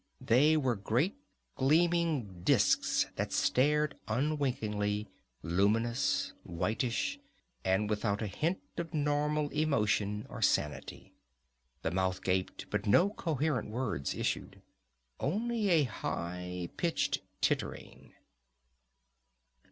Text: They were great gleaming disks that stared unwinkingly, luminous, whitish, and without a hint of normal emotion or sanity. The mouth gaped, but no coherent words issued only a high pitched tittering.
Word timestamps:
They 0.19 0.57
were 0.57 0.75
great 0.75 1.15
gleaming 1.55 2.41
disks 2.41 3.05
that 3.17 3.31
stared 3.31 3.95
unwinkingly, 4.07 5.07
luminous, 5.43 6.33
whitish, 6.43 7.19
and 7.63 7.87
without 7.87 8.19
a 8.19 8.25
hint 8.25 8.59
of 8.79 8.95
normal 8.95 9.49
emotion 9.49 10.25
or 10.27 10.41
sanity. 10.41 11.13
The 11.83 11.91
mouth 11.91 12.23
gaped, 12.23 12.65
but 12.71 12.87
no 12.87 13.11
coherent 13.11 13.69
words 13.69 14.15
issued 14.15 14.63
only 15.19 15.69
a 15.69 15.83
high 15.83 16.69
pitched 16.77 17.19
tittering. 17.39 18.13